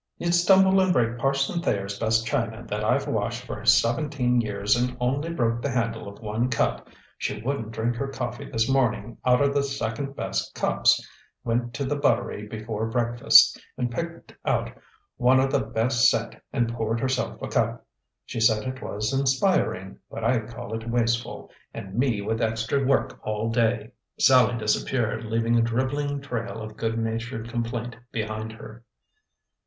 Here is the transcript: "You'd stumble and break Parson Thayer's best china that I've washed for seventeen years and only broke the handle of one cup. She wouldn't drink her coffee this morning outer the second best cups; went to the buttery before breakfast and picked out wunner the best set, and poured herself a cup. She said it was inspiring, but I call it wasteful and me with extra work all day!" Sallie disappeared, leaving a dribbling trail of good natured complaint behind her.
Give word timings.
"You'd 0.17 0.33
stumble 0.33 0.81
and 0.81 0.91
break 0.91 1.19
Parson 1.19 1.61
Thayer's 1.61 1.99
best 1.99 2.25
china 2.25 2.65
that 2.65 2.83
I've 2.83 3.07
washed 3.07 3.45
for 3.45 3.63
seventeen 3.63 4.41
years 4.41 4.75
and 4.75 4.97
only 4.99 5.31
broke 5.31 5.61
the 5.61 5.69
handle 5.69 6.07
of 6.07 6.19
one 6.23 6.49
cup. 6.49 6.89
She 7.19 7.39
wouldn't 7.39 7.69
drink 7.69 7.97
her 7.97 8.07
coffee 8.07 8.49
this 8.49 8.67
morning 8.67 9.19
outer 9.23 9.47
the 9.53 9.61
second 9.61 10.15
best 10.15 10.55
cups; 10.55 11.07
went 11.43 11.75
to 11.75 11.85
the 11.85 11.95
buttery 11.97 12.47
before 12.47 12.87
breakfast 12.89 13.61
and 13.77 13.91
picked 13.91 14.35
out 14.43 14.71
wunner 15.19 15.45
the 15.47 15.59
best 15.59 16.09
set, 16.09 16.41
and 16.51 16.73
poured 16.73 16.99
herself 16.99 17.39
a 17.39 17.47
cup. 17.47 17.85
She 18.25 18.39
said 18.39 18.63
it 18.67 18.81
was 18.81 19.13
inspiring, 19.13 19.99
but 20.09 20.23
I 20.23 20.39
call 20.39 20.73
it 20.73 20.89
wasteful 20.89 21.51
and 21.75 21.93
me 21.93 22.23
with 22.23 22.41
extra 22.41 22.83
work 22.83 23.19
all 23.21 23.51
day!" 23.51 23.91
Sallie 24.19 24.57
disappeared, 24.57 25.25
leaving 25.25 25.59
a 25.59 25.61
dribbling 25.61 26.21
trail 26.21 26.59
of 26.59 26.75
good 26.75 26.97
natured 26.97 27.49
complaint 27.51 27.95
behind 28.11 28.51
her. 28.53 28.83